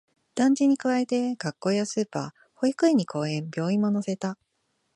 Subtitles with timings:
[0.33, 4.35] 団地に加えて、学校やスーパー、保育園に公園、病院も乗せた